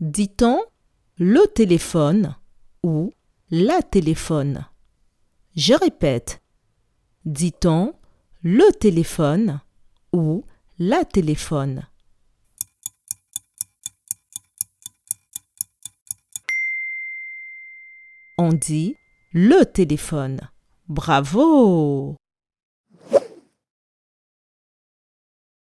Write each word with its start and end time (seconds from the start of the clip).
Dit-on 0.00 0.62
le 1.16 1.44
téléphone 1.52 2.36
ou 2.84 3.12
la 3.50 3.82
téléphone? 3.82 4.64
Je 5.56 5.74
répète. 5.74 6.40
Dit-on 7.24 7.94
le 8.44 8.70
téléphone 8.78 9.60
ou 10.12 10.44
la 10.78 11.04
téléphone? 11.04 11.84
On 18.38 18.52
dit 18.52 18.94
le 19.32 19.64
téléphone. 19.64 20.38
Bravo 20.86 22.14